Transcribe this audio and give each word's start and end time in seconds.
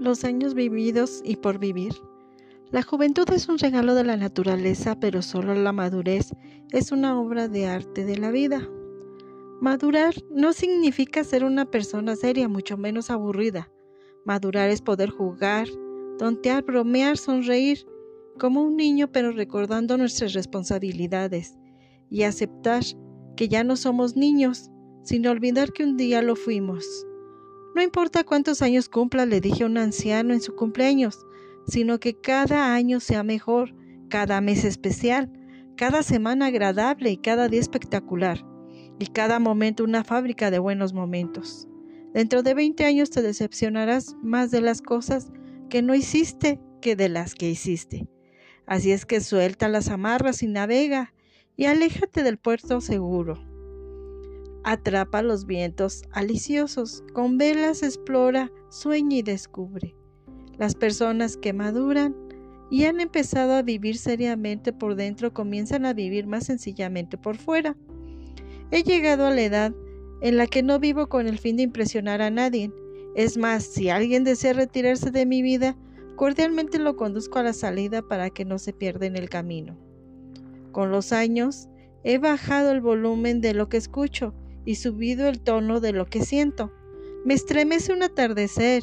los 0.00 0.24
años 0.24 0.54
vividos 0.54 1.20
y 1.24 1.36
por 1.36 1.58
vivir. 1.58 1.92
La 2.70 2.82
juventud 2.82 3.28
es 3.32 3.48
un 3.48 3.58
regalo 3.58 3.94
de 3.94 4.04
la 4.04 4.16
naturaleza, 4.16 4.98
pero 4.98 5.20
solo 5.20 5.54
la 5.54 5.72
madurez 5.72 6.32
es 6.72 6.90
una 6.90 7.20
obra 7.20 7.48
de 7.48 7.66
arte 7.66 8.06
de 8.06 8.16
la 8.16 8.30
vida. 8.30 8.66
Madurar 9.60 10.14
no 10.30 10.54
significa 10.54 11.22
ser 11.22 11.44
una 11.44 11.66
persona 11.66 12.16
seria, 12.16 12.48
mucho 12.48 12.78
menos 12.78 13.10
aburrida. 13.10 13.70
Madurar 14.24 14.70
es 14.70 14.80
poder 14.80 15.10
jugar, 15.10 15.68
tontear, 16.18 16.64
bromear, 16.64 17.18
sonreír, 17.18 17.86
como 18.38 18.62
un 18.62 18.76
niño, 18.76 19.12
pero 19.12 19.32
recordando 19.32 19.98
nuestras 19.98 20.32
responsabilidades 20.32 21.58
y 22.08 22.22
aceptar 22.22 22.84
que 23.36 23.48
ya 23.48 23.64
no 23.64 23.76
somos 23.76 24.16
niños, 24.16 24.70
sin 25.02 25.26
olvidar 25.26 25.72
que 25.72 25.84
un 25.84 25.98
día 25.98 26.22
lo 26.22 26.36
fuimos. 26.36 27.06
No 27.74 27.82
importa 27.82 28.24
cuántos 28.24 28.62
años 28.62 28.88
cumpla, 28.88 29.26
le 29.26 29.40
dije 29.40 29.62
a 29.62 29.66
un 29.66 29.78
anciano 29.78 30.34
en 30.34 30.40
su 30.40 30.54
cumpleaños, 30.56 31.26
sino 31.66 32.00
que 32.00 32.14
cada 32.14 32.74
año 32.74 33.00
sea 33.00 33.22
mejor, 33.22 33.74
cada 34.08 34.40
mes 34.40 34.64
especial, 34.64 35.32
cada 35.76 36.02
semana 36.02 36.46
agradable 36.46 37.10
y 37.10 37.16
cada 37.16 37.48
día 37.48 37.60
espectacular, 37.60 38.44
y 38.98 39.06
cada 39.06 39.38
momento 39.38 39.84
una 39.84 40.04
fábrica 40.04 40.50
de 40.50 40.58
buenos 40.58 40.92
momentos. 40.92 41.68
Dentro 42.12 42.42
de 42.42 42.54
20 42.54 42.84
años 42.84 43.10
te 43.10 43.22
decepcionarás 43.22 44.16
más 44.20 44.50
de 44.50 44.60
las 44.60 44.82
cosas 44.82 45.30
que 45.68 45.80
no 45.80 45.94
hiciste 45.94 46.60
que 46.82 46.96
de 46.96 47.08
las 47.08 47.34
que 47.34 47.48
hiciste. 47.48 48.08
Así 48.66 48.90
es 48.90 49.06
que 49.06 49.20
suelta 49.20 49.68
las 49.68 49.88
amarras 49.88 50.42
y 50.42 50.48
navega, 50.48 51.14
y 51.56 51.66
aléjate 51.66 52.22
del 52.22 52.38
puerto 52.38 52.80
seguro. 52.80 53.49
Atrapa 54.62 55.22
los 55.22 55.46
vientos 55.46 56.02
aliciosos, 56.12 57.02
con 57.14 57.38
velas 57.38 57.82
explora, 57.82 58.52
sueña 58.68 59.16
y 59.16 59.22
descubre. 59.22 59.94
Las 60.58 60.74
personas 60.74 61.38
que 61.38 61.54
maduran 61.54 62.14
y 62.70 62.84
han 62.84 63.00
empezado 63.00 63.54
a 63.54 63.62
vivir 63.62 63.96
seriamente 63.96 64.74
por 64.74 64.96
dentro 64.96 65.32
comienzan 65.32 65.86
a 65.86 65.94
vivir 65.94 66.26
más 66.26 66.44
sencillamente 66.44 67.16
por 67.16 67.38
fuera. 67.38 67.74
He 68.70 68.82
llegado 68.82 69.26
a 69.26 69.30
la 69.30 69.40
edad 69.40 69.74
en 70.20 70.36
la 70.36 70.46
que 70.46 70.62
no 70.62 70.78
vivo 70.78 71.08
con 71.08 71.26
el 71.26 71.38
fin 71.38 71.56
de 71.56 71.62
impresionar 71.62 72.20
a 72.20 72.30
nadie. 72.30 72.70
Es 73.16 73.38
más, 73.38 73.64
si 73.64 73.88
alguien 73.88 74.24
desea 74.24 74.52
retirarse 74.52 75.10
de 75.10 75.24
mi 75.24 75.40
vida, 75.40 75.74
cordialmente 76.16 76.78
lo 76.78 76.96
conduzco 76.96 77.38
a 77.38 77.44
la 77.44 77.54
salida 77.54 78.02
para 78.02 78.28
que 78.28 78.44
no 78.44 78.58
se 78.58 78.74
pierda 78.74 79.06
en 79.06 79.16
el 79.16 79.30
camino. 79.30 79.78
Con 80.70 80.90
los 80.90 81.12
años, 81.12 81.70
he 82.04 82.18
bajado 82.18 82.72
el 82.72 82.82
volumen 82.82 83.40
de 83.40 83.54
lo 83.54 83.70
que 83.70 83.78
escucho 83.78 84.34
y 84.64 84.76
subido 84.76 85.28
el 85.28 85.40
tono 85.40 85.80
de 85.80 85.92
lo 85.92 86.06
que 86.06 86.22
siento. 86.22 86.72
Me 87.24 87.34
estremece 87.34 87.92
un 87.92 88.02
atardecer, 88.02 88.82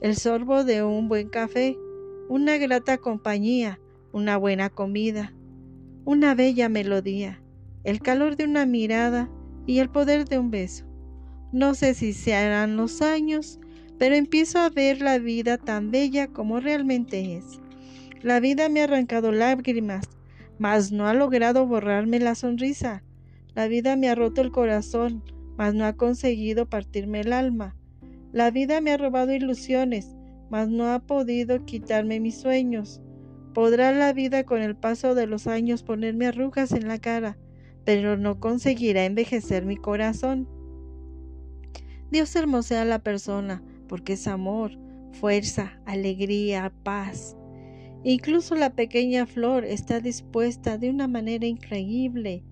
el 0.00 0.16
sorbo 0.16 0.64
de 0.64 0.82
un 0.82 1.08
buen 1.08 1.28
café, 1.28 1.76
una 2.28 2.56
grata 2.56 2.98
compañía, 2.98 3.80
una 4.12 4.36
buena 4.36 4.70
comida, 4.70 5.32
una 6.04 6.34
bella 6.34 6.68
melodía, 6.68 7.42
el 7.84 8.00
calor 8.00 8.36
de 8.36 8.44
una 8.44 8.66
mirada 8.66 9.30
y 9.66 9.78
el 9.78 9.90
poder 9.90 10.26
de 10.26 10.38
un 10.38 10.50
beso. 10.50 10.84
No 11.52 11.74
sé 11.74 11.94
si 11.94 12.12
se 12.12 12.34
harán 12.34 12.76
los 12.76 13.02
años, 13.02 13.58
pero 13.98 14.14
empiezo 14.14 14.58
a 14.58 14.70
ver 14.70 15.00
la 15.00 15.18
vida 15.18 15.58
tan 15.58 15.90
bella 15.90 16.28
como 16.28 16.60
realmente 16.60 17.36
es. 17.36 17.60
La 18.22 18.40
vida 18.40 18.68
me 18.68 18.80
ha 18.80 18.84
arrancado 18.84 19.32
lágrimas, 19.32 20.04
mas 20.58 20.92
no 20.92 21.06
ha 21.06 21.14
logrado 21.14 21.66
borrarme 21.66 22.20
la 22.20 22.34
sonrisa. 22.34 23.02
La 23.54 23.66
vida 23.66 23.96
me 23.96 24.08
ha 24.08 24.14
roto 24.14 24.40
el 24.40 24.52
corazón, 24.52 25.22
mas 25.56 25.74
no 25.74 25.84
ha 25.84 25.94
conseguido 25.94 26.68
partirme 26.68 27.20
el 27.20 27.32
alma. 27.32 27.76
La 28.32 28.50
vida 28.50 28.80
me 28.80 28.92
ha 28.92 28.96
robado 28.96 29.32
ilusiones, 29.32 30.16
mas 30.50 30.68
no 30.68 30.86
ha 30.86 31.00
podido 31.00 31.64
quitarme 31.64 32.20
mis 32.20 32.38
sueños. 32.38 33.00
Podrá 33.52 33.90
la 33.92 34.12
vida 34.12 34.44
con 34.44 34.62
el 34.62 34.76
paso 34.76 35.14
de 35.14 35.26
los 35.26 35.48
años 35.48 35.82
ponerme 35.82 36.26
arrugas 36.26 36.70
en 36.72 36.86
la 36.86 36.98
cara, 36.98 37.36
pero 37.84 38.16
no 38.16 38.38
conseguirá 38.38 39.04
envejecer 39.04 39.64
mi 39.64 39.76
corazón. 39.76 40.48
Dios 42.12 42.34
hermosea 42.36 42.82
a 42.82 42.84
la 42.84 43.00
persona 43.00 43.62
porque 43.88 44.12
es 44.12 44.28
amor, 44.28 44.78
fuerza, 45.12 45.80
alegría, 45.86 46.72
paz. 46.84 47.36
Incluso 48.04 48.54
la 48.54 48.74
pequeña 48.74 49.26
flor 49.26 49.64
está 49.64 50.00
dispuesta 50.00 50.78
de 50.78 50.90
una 50.90 51.08
manera 51.08 51.46
increíble 51.46 52.44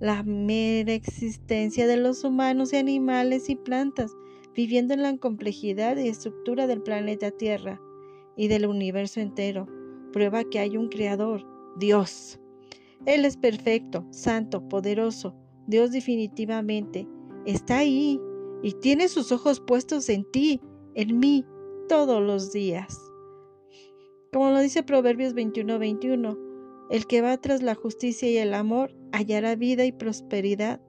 la 0.00 0.22
mera 0.22 0.94
existencia 0.94 1.86
de 1.86 1.98
los 1.98 2.24
humanos 2.24 2.72
y 2.72 2.76
animales 2.76 3.50
y 3.50 3.56
plantas, 3.56 4.16
viviendo 4.54 4.94
en 4.94 5.02
la 5.02 5.16
complejidad 5.18 5.96
y 5.98 6.08
estructura 6.08 6.66
del 6.66 6.82
planeta 6.82 7.30
Tierra 7.30 7.80
y 8.36 8.48
del 8.48 8.66
universo 8.66 9.20
entero, 9.20 9.68
prueba 10.12 10.44
que 10.44 10.58
hay 10.58 10.76
un 10.78 10.88
Creador, 10.88 11.46
Dios. 11.78 12.40
Él 13.04 13.24
es 13.26 13.36
perfecto, 13.36 14.06
santo, 14.10 14.66
poderoso, 14.68 15.34
Dios 15.66 15.92
definitivamente. 15.92 17.06
Está 17.44 17.78
ahí 17.78 18.18
y 18.62 18.72
tiene 18.72 19.08
sus 19.08 19.32
ojos 19.32 19.60
puestos 19.60 20.08
en 20.08 20.24
ti, 20.30 20.60
en 20.94 21.18
mí, 21.18 21.44
todos 21.88 22.22
los 22.22 22.52
días. 22.52 22.98
Como 24.32 24.50
lo 24.50 24.60
dice 24.60 24.82
Proverbios 24.82 25.34
21-21, 25.34 26.49
el 26.90 27.06
que 27.06 27.22
va 27.22 27.36
tras 27.38 27.62
la 27.62 27.74
justicia 27.74 28.28
y 28.28 28.36
el 28.36 28.52
amor 28.52 28.94
hallará 29.12 29.54
vida 29.54 29.84
y 29.84 29.92
prosperidad 29.92 30.80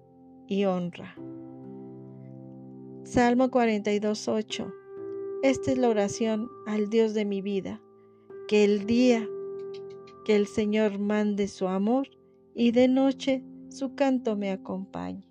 y 0.47 0.65
honra. 0.65 1.15
Salmo 3.03 3.49
42.8. 3.49 4.73
Esta 5.43 5.71
es 5.71 5.77
la 5.77 5.89
oración 5.89 6.49
al 6.65 6.89
Dios 6.89 7.13
de 7.13 7.25
mi 7.25 7.41
vida, 7.41 7.81
que 8.47 8.63
el 8.63 8.85
día 8.85 9.27
que 10.25 10.35
el 10.35 10.47
Señor 10.47 10.99
mande 10.99 11.47
su 11.47 11.67
amor 11.67 12.09
y 12.53 12.71
de 12.71 12.87
noche 12.87 13.43
su 13.69 13.95
canto 13.95 14.35
me 14.35 14.51
acompañe. 14.51 15.30